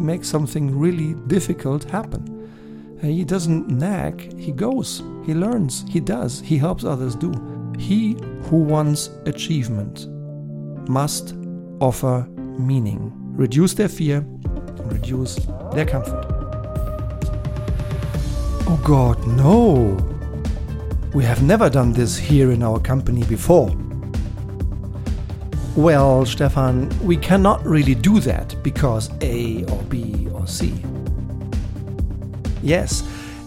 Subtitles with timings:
[0.00, 2.22] he makes something really difficult happen.
[3.02, 7.30] He doesn't nag, he goes, he learns, he does, he helps others do.
[7.78, 10.06] He who wants achievement
[10.88, 11.34] must
[11.80, 12.26] offer
[12.58, 14.24] meaning, reduce their fear,
[14.84, 15.34] reduce
[15.74, 16.24] their comfort.
[18.66, 19.98] Oh God, no!
[21.12, 23.70] We have never done this here in our company before.
[25.76, 30.74] Well, Stefan, we cannot really do that because A or B or C.
[32.60, 33.04] Yes,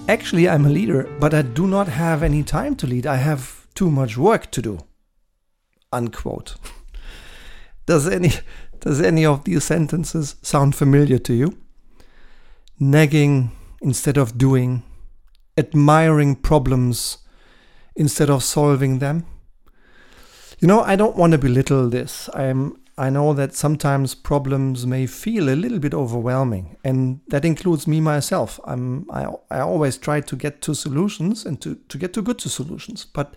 [0.08, 3.06] actually, I'm a leader, but I do not have any time to lead.
[3.06, 4.80] I have too much work to do.
[5.92, 6.56] Unquote.
[7.86, 8.32] Does any
[8.80, 11.58] does any of these sentences sound familiar to you?
[12.80, 14.84] Nagging instead of doing,
[15.58, 17.20] admiring problems
[17.96, 19.26] instead of solving them.
[20.64, 22.30] You know, I don't want to belittle this.
[22.34, 27.86] I'm I know that sometimes problems may feel a little bit overwhelming, and that includes
[27.86, 28.62] me myself.
[28.64, 32.40] I'm I, I always try to get to solutions and to, to get to good
[32.40, 33.34] to solutions, but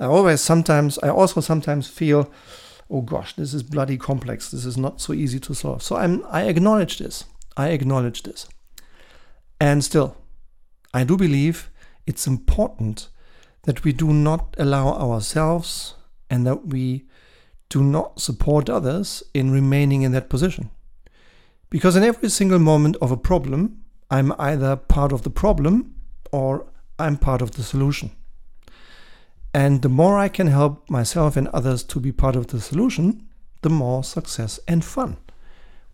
[0.00, 2.32] I always sometimes I also sometimes feel,
[2.88, 4.50] oh gosh, this is bloody complex.
[4.50, 5.82] This is not so easy to solve.
[5.82, 7.24] So I'm I acknowledge this.
[7.54, 8.48] I acknowledge this,
[9.60, 10.16] and still,
[10.94, 11.70] I do believe
[12.06, 13.10] it's important
[13.64, 15.96] that we do not allow ourselves
[16.32, 17.04] and that we
[17.68, 20.70] do not support others in remaining in that position.
[21.68, 25.94] Because in every single moment of a problem, I'm either part of the problem
[26.32, 26.66] or
[26.98, 28.10] I'm part of the solution.
[29.52, 33.28] And the more I can help myself and others to be part of the solution,
[33.60, 35.18] the more success and fun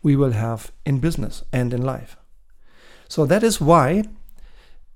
[0.02, 2.16] we will have in business and in life.
[3.08, 4.04] So that is why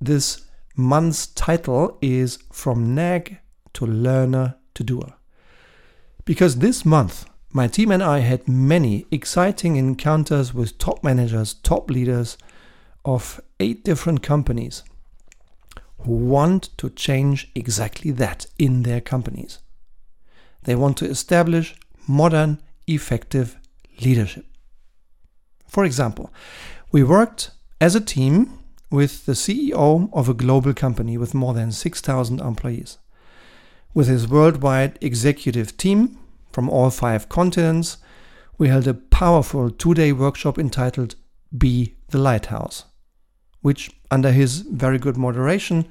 [0.00, 0.42] this
[0.76, 3.38] month's title is From Nag
[3.72, 5.14] to Learner to Doer.
[6.24, 11.90] Because this month, my team and I had many exciting encounters with top managers, top
[11.90, 12.38] leaders
[13.04, 14.84] of eight different companies
[16.04, 19.58] who want to change exactly that in their companies.
[20.62, 21.74] They want to establish
[22.06, 23.56] modern, effective
[24.00, 24.46] leadership.
[25.66, 26.32] For example,
[26.92, 27.50] we worked
[27.80, 32.98] as a team with the CEO of a global company with more than 6,000 employees
[33.94, 36.18] with his worldwide executive team
[36.50, 37.98] from all five continents,
[38.58, 41.14] we held a powerful two day workshop entitled
[41.56, 42.84] Be the Lighthouse,
[43.60, 45.88] which, under his very good moderation,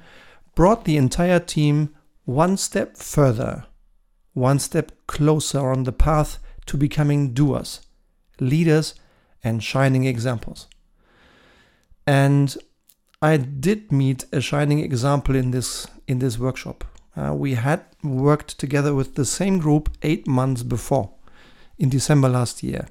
[0.54, 3.66] brought the entire team one step further,
[4.32, 7.80] one step closer on the path to becoming doers,
[8.40, 8.94] leaders,
[9.42, 10.68] and shining examples.
[12.06, 12.56] And
[13.20, 16.84] I did meet a shining example in this in this workshop.
[17.16, 21.10] Uh, we had worked together with the same group eight months before,
[21.78, 22.86] in December last year.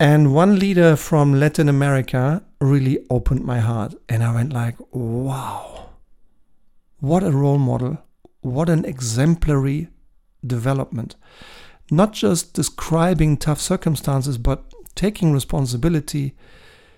[0.00, 5.90] And one leader from Latin America really opened my heart, and I went like, "Wow,
[7.00, 7.98] what a role model!
[8.40, 9.88] What an exemplary
[10.46, 11.16] development!
[11.90, 16.34] Not just describing tough circumstances, but taking responsibility,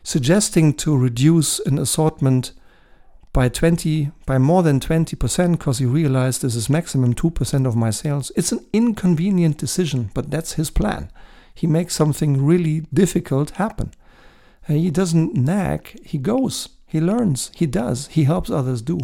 [0.02, 2.52] suggesting to reduce an assortment."
[3.32, 7.90] By 20 by more than 20% because he realized this is maximum 2% of my
[7.90, 8.32] sales.
[8.36, 11.10] It's an inconvenient decision but that's his plan.
[11.54, 13.92] He makes something really difficult happen.
[14.66, 18.98] And he doesn't nag he goes he learns he does he helps others do.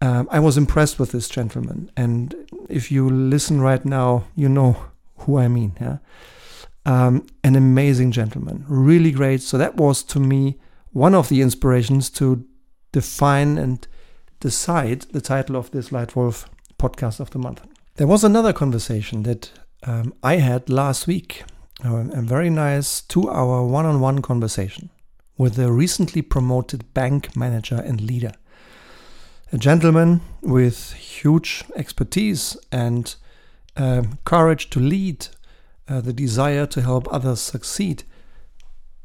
[0.00, 2.34] Um, i was impressed with this gentleman and
[2.68, 4.76] if you listen right now you know
[5.20, 5.98] who i mean yeah?
[6.84, 9.42] Um, an amazing gentleman really great.
[9.42, 10.58] So that was to me
[10.92, 12.46] one of the inspirations to
[12.96, 13.86] define and
[14.40, 16.46] decide the title of this Leitwolf
[16.78, 17.60] podcast of the month.
[17.96, 19.50] There was another conversation that
[19.82, 21.44] um, I had last week,
[21.84, 24.88] uh, a very nice two hour one on one conversation
[25.36, 28.32] with a recently promoted bank manager and leader.
[29.52, 33.14] A gentleman with huge expertise and
[33.76, 35.28] uh, courage to lead,
[35.86, 38.04] uh, the desire to help others succeed,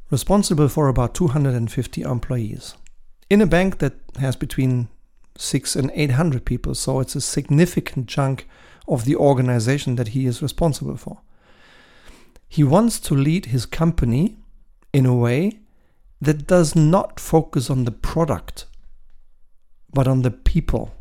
[0.10, 2.76] responsible for about 250 employees
[3.32, 4.90] in a bank that has between
[5.38, 6.76] six and 800 people.
[6.76, 8.46] So it's a significant chunk
[8.90, 11.22] of the organization that he is responsible for.
[12.50, 14.36] He wants to lead his company
[14.92, 15.62] in a way
[16.20, 18.66] that does not focus on the product,
[19.94, 20.94] but on the people.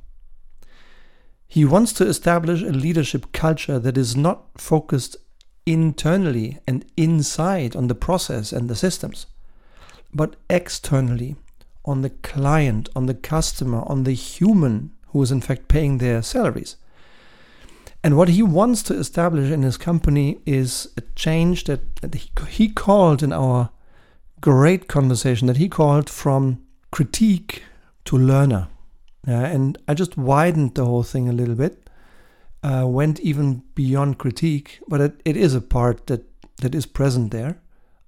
[1.49, 5.17] He wants to establish a leadership culture that is not focused
[5.67, 9.27] internally and inside on the process and the systems,
[10.15, 11.35] but externally
[11.85, 16.23] on the client, on the customer, on the human who is in fact paying their
[16.23, 16.77] salaries.
[18.03, 22.31] And what he wants to establish in his company is a change that, that he,
[22.49, 23.71] he called in our
[24.41, 27.63] great conversation that he called From Critique
[28.07, 28.69] to Learner.
[29.27, 31.91] Yeah, and I just widened the whole thing a little bit,
[32.63, 36.25] uh, went even beyond critique, but it, it is a part that,
[36.59, 37.61] that is present there.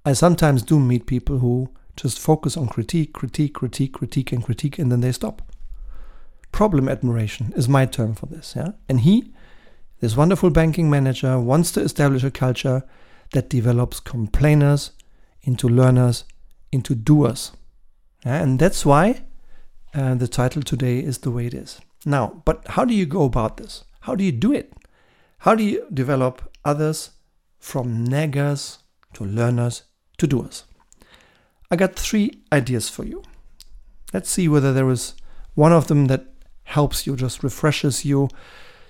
[0.06, 4.78] I sometimes do meet people who just focus on critique, critique, critique, critique, and critique,
[4.78, 5.42] and then they stop.
[6.50, 8.54] Problem admiration is my term for this.
[8.56, 9.32] Yeah, and he,
[10.00, 12.82] this wonderful banking manager, wants to establish a culture
[13.32, 14.92] that develops complainers
[15.42, 16.24] into learners
[16.72, 17.52] into doers.
[18.24, 19.22] Yeah, and that's why
[19.94, 21.80] uh, the title today is the way it is.
[22.04, 23.84] Now, but how do you go about this?
[24.00, 24.72] How do you do it?
[25.40, 27.10] How do you develop others
[27.58, 28.78] from naggers
[29.14, 29.82] to learners
[30.18, 30.64] to doers?
[31.72, 33.22] I got three ideas for you.
[34.12, 35.14] Let's see whether there is
[35.54, 36.26] one of them that
[36.64, 38.28] helps you, just refreshes you,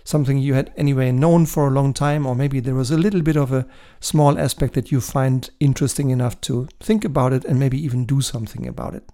[0.02, 3.22] something you had anyway known for a long time, or maybe there was a little
[3.22, 3.68] bit of a
[4.00, 8.20] small aspect that you find interesting enough to think about it and maybe even do
[8.20, 9.08] something about it.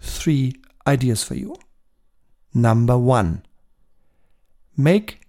[0.00, 0.54] Three
[0.86, 1.54] ideas for you.
[2.54, 3.44] Number one,
[4.74, 5.20] make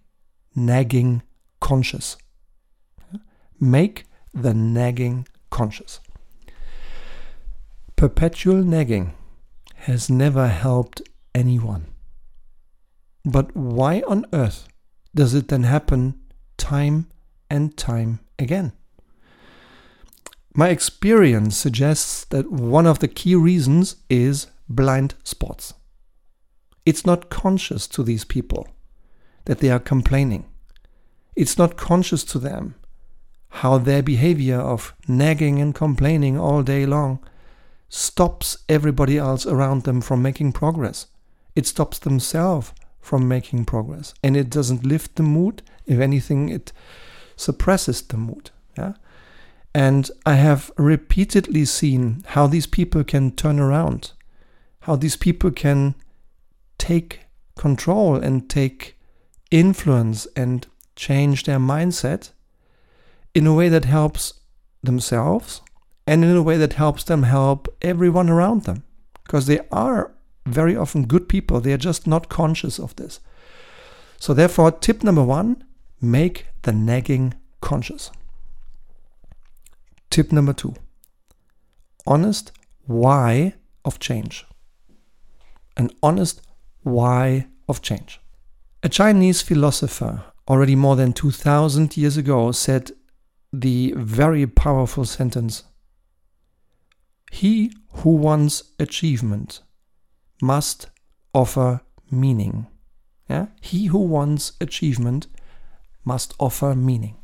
[0.56, 1.22] nagging
[1.60, 2.16] conscious.
[3.60, 6.00] Make the nagging conscious.
[7.98, 9.16] Perpetual nagging
[9.74, 11.02] has never helped
[11.34, 11.88] anyone.
[13.26, 14.68] But why on earth
[15.16, 16.20] does it then happen
[16.58, 17.08] time
[17.50, 18.74] and time again?
[20.54, 25.74] My experience suggests that one of the key reasons is blind spots.
[26.86, 28.68] It's not conscious to these people
[29.46, 30.46] that they are complaining.
[31.36, 32.76] It's not conscious to them
[33.50, 37.28] how their behavior of nagging and complaining all day long
[37.90, 41.08] stops everybody else around them from making progress.
[41.56, 44.14] It stops themselves from making progress.
[44.22, 45.64] And it doesn't lift the mood.
[45.86, 46.74] If anything, it
[47.36, 48.52] suppresses the mood.
[48.78, 48.94] Yeah.
[49.74, 54.12] And I have repeatedly seen how these people can turn around,
[54.82, 55.96] how these people can
[56.78, 57.22] take
[57.58, 59.00] control and take
[59.52, 62.32] influence and change their mindset
[63.34, 64.34] in a way that helps
[64.84, 65.62] themselves
[66.08, 68.84] and in a way that helps them help everyone around them
[69.24, 70.14] because they are
[70.46, 71.60] very often good people.
[71.60, 73.20] They are just not conscious of this.
[74.18, 75.64] So therefore tip number 1
[76.02, 78.10] make the nagging conscious.
[80.10, 80.74] Tip number 2
[82.08, 82.54] honest
[82.86, 84.46] why of change.
[85.76, 86.42] An honest
[86.84, 88.22] why of change.
[88.82, 92.92] A chinese philosopher already more than 2000 years ago said
[93.52, 95.64] the very powerful sentence
[97.32, 99.62] he who wants achievement
[100.42, 100.88] must
[101.34, 102.68] offer meaning.
[103.30, 103.48] Yeah?
[103.62, 105.28] He who wants achievement
[106.06, 107.16] must offer meaning.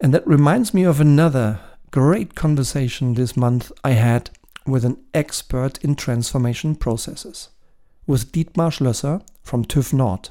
[0.00, 1.60] And that reminds me of another
[1.90, 4.30] great conversation this month I had
[4.66, 7.50] with an expert in transformation processes,
[8.06, 10.30] with Dietmar Schlösser from TÜV Nord.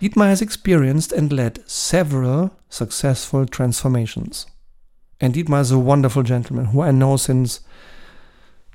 [0.00, 4.46] Dietmar has experienced and led several successful transformations.
[5.20, 7.60] And Dietmar is a wonderful gentleman who I know since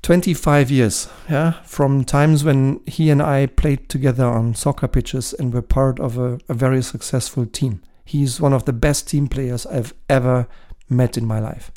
[0.02, 5.52] 25 years, yeah, from times when he and I played together on soccer pitches and
[5.52, 7.80] were part of a, a, very successful team.
[8.04, 10.46] He's one of the best team players I've ever
[10.90, 11.72] met in my life.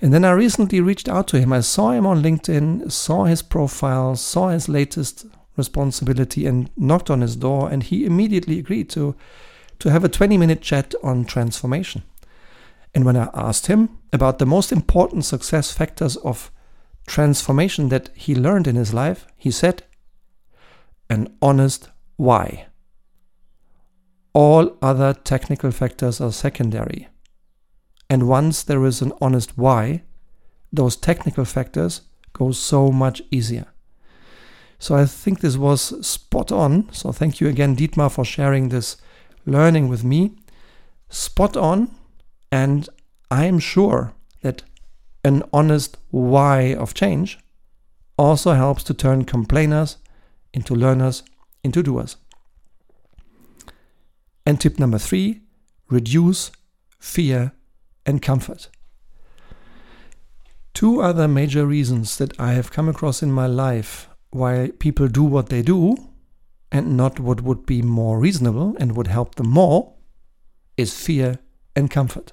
[0.00, 1.52] And then I recently reached out to him.
[1.52, 5.26] I saw him on LinkedIn, saw his profile, saw his latest
[5.58, 7.70] responsibility, and knocked on his door.
[7.70, 9.14] And he immediately agreed to,
[9.78, 12.02] to have a 20 minute chat on transformation.
[12.96, 16.50] And when I asked him about the most important success factors of
[17.06, 19.82] transformation that he learned in his life, he said,
[21.10, 22.68] an honest why.
[24.32, 27.08] All other technical factors are secondary.
[28.08, 30.04] And once there is an honest why,
[30.72, 32.00] those technical factors
[32.32, 33.66] go so much easier.
[34.78, 36.90] So I think this was spot on.
[36.94, 38.96] So thank you again, Dietmar, for sharing this
[39.44, 40.38] learning with me.
[41.10, 41.90] Spot on.
[42.50, 42.88] And
[43.30, 44.62] I am sure that
[45.24, 47.38] an honest why of change
[48.16, 49.98] also helps to turn complainers
[50.52, 51.22] into learners
[51.62, 52.16] into doers.
[54.46, 55.40] And tip number three
[55.88, 56.52] reduce
[56.98, 57.52] fear
[58.06, 58.68] and comfort.
[60.72, 65.24] Two other major reasons that I have come across in my life why people do
[65.24, 65.96] what they do
[66.70, 69.94] and not what would be more reasonable and would help them more
[70.76, 71.38] is fear
[71.74, 72.32] and comfort.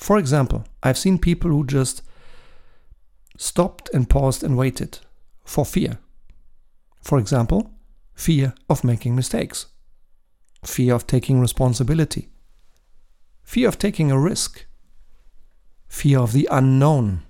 [0.00, 2.02] For example, I've seen people who just
[3.36, 4.98] stopped and paused and waited
[5.44, 5.98] for fear.
[7.02, 7.70] For example,
[8.14, 9.66] fear of making mistakes,
[10.64, 12.30] fear of taking responsibility,
[13.42, 14.64] fear of taking a risk,
[15.86, 17.22] fear of the unknown,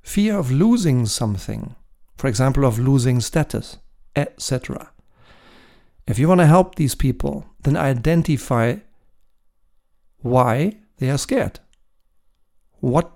[0.00, 1.74] fear of losing something,
[2.16, 3.78] for example, of losing status,
[4.14, 4.92] etc.
[6.06, 8.76] If you want to help these people, then identify
[10.20, 11.60] why they are scared,
[12.80, 13.10] what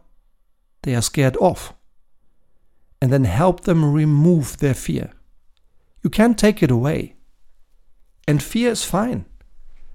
[0.83, 1.75] they are scared of,
[3.01, 5.12] and then help them remove their fear.
[6.03, 7.15] You can't take it away.
[8.27, 9.25] And fear is fine.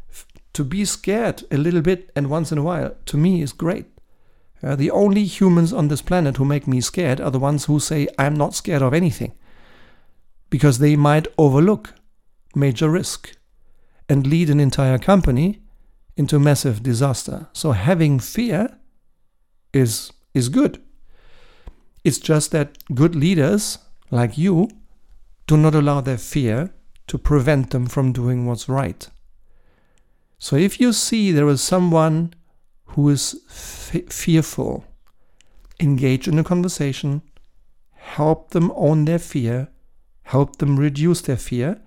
[0.09, 3.53] F- to be scared a little bit and once in a while, to me, is
[3.53, 3.85] great.
[4.63, 7.79] Uh, the only humans on this planet who make me scared are the ones who
[7.79, 9.33] say, I'm not scared of anything.
[10.49, 11.93] Because they might overlook
[12.55, 13.37] major risk
[14.09, 15.61] and lead an entire company
[16.17, 17.47] into massive disaster.
[17.53, 18.77] So having fear
[19.71, 20.81] is, is good.
[22.03, 23.77] It's just that good leaders
[24.09, 24.69] like you
[25.45, 26.73] do not allow their fear
[27.05, 29.07] to prevent them from doing what's right.
[30.39, 32.33] So if you see there is someone
[32.85, 34.85] who is f- fearful,
[35.79, 37.21] engage in a conversation,
[37.93, 39.69] help them own their fear,
[40.23, 41.79] help them reduce their fear,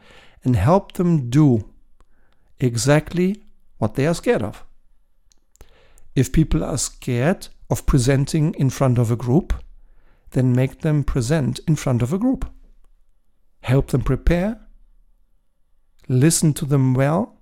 [0.44, 1.68] and help them do
[2.58, 3.42] exactly
[3.80, 4.64] what they are scared of.
[6.14, 9.54] If people are scared of presenting in front of a group,
[10.32, 12.44] then make them present in front of a group.
[13.62, 14.60] Help them prepare,
[16.08, 17.40] listen to them well,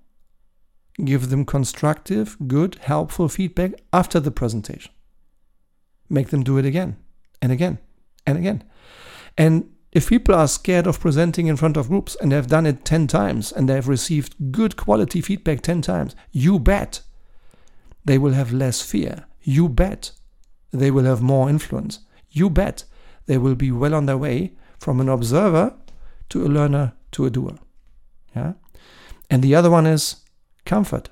[1.03, 4.91] give them constructive, good, helpful feedback after the presentation.
[6.09, 6.97] Make them do it again
[7.41, 7.79] and again
[8.25, 8.63] and again.
[9.37, 12.65] And if people are scared of presenting in front of groups and they have done
[12.65, 17.01] it 10 times and they have received good quality feedback 10 times, you bet
[18.05, 19.25] they will have less fear.
[19.41, 20.11] You bet
[20.71, 21.99] they will have more influence.
[22.29, 22.83] You bet
[23.25, 25.75] they will be well on their way from an observer
[26.29, 27.57] to a learner to a doer.
[28.35, 28.53] Yeah?
[29.29, 30.17] And the other one is
[30.65, 31.09] comfort.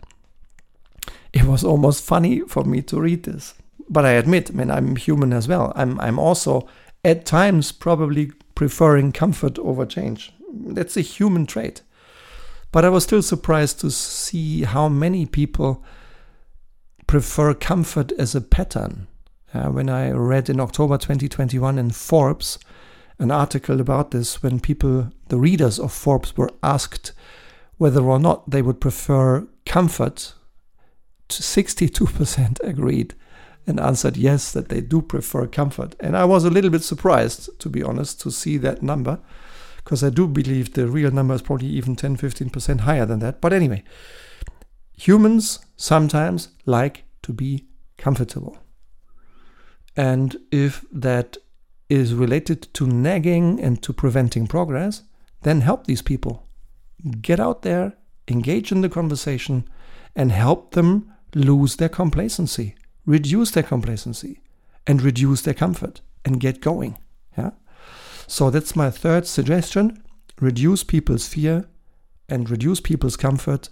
[1.33, 3.55] It was almost funny for me to read this.
[3.89, 5.73] But I admit, I mean, I'm human as well.
[5.75, 6.67] I'm, I'm also
[7.03, 10.33] at times probably preferring comfort over change.
[10.51, 11.83] That's a human trait.
[12.71, 15.83] But I was still surprised to see how many people
[17.05, 19.05] prefer comfort as a pattern.
[19.53, 22.57] Uh, when I read in October 2021 in Forbes
[23.19, 27.11] an article about this, when people, the readers of Forbes, were asked
[27.77, 30.33] whether or not they would prefer comfort,
[31.29, 33.13] 62% agreed
[33.67, 35.95] and answered yes, that they do prefer comfort.
[35.99, 39.19] And I was a little bit surprised, to be honest, to see that number,
[39.77, 43.41] because I do believe the real number is probably even 10 15% higher than that.
[43.41, 43.83] But anyway,
[44.93, 48.57] humans sometimes like to be comfortable.
[49.97, 51.37] And if that
[51.89, 55.03] is related to nagging and to preventing progress,
[55.41, 56.47] then help these people.
[57.21, 57.93] Get out there,
[58.27, 59.67] engage in the conversation,
[60.15, 62.75] and help them lose their complacency
[63.07, 64.41] reduce their complacency
[64.85, 66.99] and reduce their comfort and get going.
[67.35, 67.51] Yeah.
[68.27, 70.03] So that's my third suggestion.
[70.39, 71.65] Reduce people's fear
[72.29, 73.69] and reduce people's comfort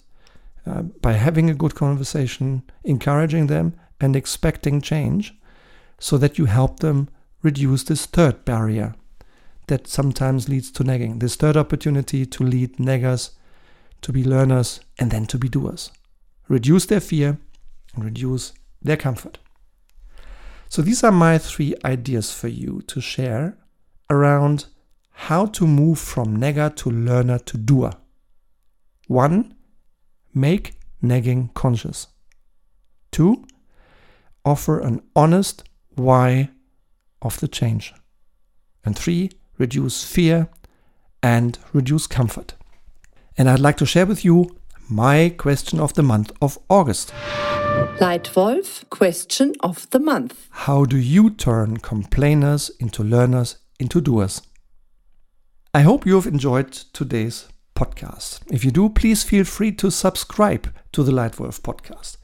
[0.65, 5.35] uh, by having a good conversation, encouraging them, and expecting change
[5.99, 7.09] so that you help them
[7.43, 8.95] reduce this third barrier
[9.67, 11.19] that sometimes leads to nagging.
[11.19, 13.31] This third opportunity to lead naggers
[14.01, 15.91] to be learners and then to be doers.
[16.47, 17.37] Reduce their fear
[17.95, 18.53] and reduce
[18.85, 19.39] their comfort.
[20.69, 23.57] So these are my three ideas for you to share
[24.09, 24.67] around
[25.11, 27.93] how to move from nagger to learner to doer.
[29.07, 29.55] One,
[30.33, 32.07] make nagging conscious.
[33.11, 33.45] Two,
[34.43, 35.63] offer an honest
[35.95, 36.49] why
[37.21, 37.93] of the change.
[38.83, 40.49] And three, reduce fear
[41.23, 42.55] and reduce comfort.
[43.37, 44.57] And I'd like to share with you
[44.89, 47.13] my question of the month of August.
[47.75, 50.47] Leitwolf Question of the Month.
[50.49, 54.41] How do you turn complainers into learners into doers?
[55.73, 58.39] I hope you have enjoyed today's podcast.
[58.49, 62.17] If you do, please feel free to subscribe to the Leitwolf podcast.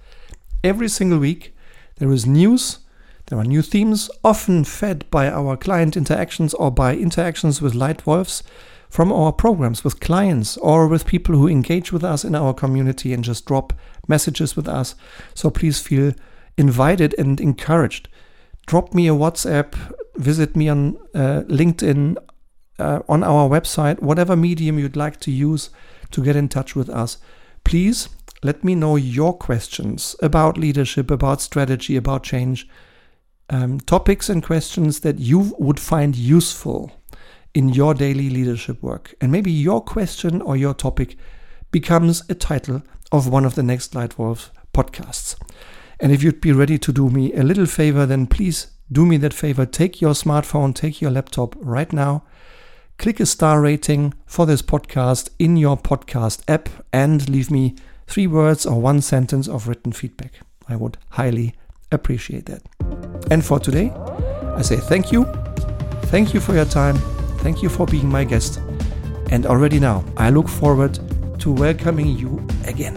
[0.63, 1.53] Every single week,
[1.98, 2.79] there is news,
[3.25, 8.43] there are new themes, often fed by our client interactions or by interactions with Leitwolves
[8.91, 13.13] from our programs with clients or with people who engage with us in our community
[13.13, 13.71] and just drop
[14.10, 14.95] messages with us.
[15.33, 16.13] So please feel
[16.57, 18.10] invited and encouraged.
[18.67, 19.75] Drop me a WhatsApp,
[20.17, 22.17] visit me on uh, LinkedIn,
[22.79, 25.69] uh, on our website, whatever medium you'd like to use
[26.12, 27.17] to get in touch with us.
[27.63, 28.10] Please
[28.43, 32.67] let me know your questions about leadership, about strategy, about change,
[33.50, 36.91] um, topics and questions that you would find useful
[37.53, 39.13] in your daily leadership work.
[39.22, 41.17] And maybe your question or your topic
[41.72, 45.36] becomes a title of one of the next Leitwolf podcasts.
[46.00, 49.17] And if you'd be ready to do me a little favor, then please do me
[49.17, 49.65] that favor.
[49.65, 52.24] Take your smartphone, take your laptop right now,
[52.98, 57.75] click a star rating for this podcast in your podcast app, and leave me
[58.08, 60.41] three words or one sentence of written feedback.
[60.67, 61.55] I would highly
[61.91, 62.63] appreciate that.
[63.29, 63.91] And for today,
[64.55, 65.25] I say thank you.
[66.05, 66.98] Thank you for your time.
[67.41, 68.60] Thank you for being my guest.
[69.31, 71.00] And already now, I look forward
[71.39, 72.95] to welcoming you again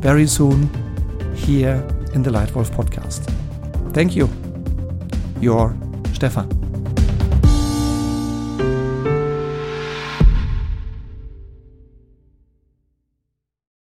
[0.00, 0.70] very soon
[1.34, 1.84] here
[2.14, 3.24] in the Leitwolf podcast.
[3.92, 4.28] Thank you.
[5.40, 5.76] Your
[6.12, 6.67] Stefan.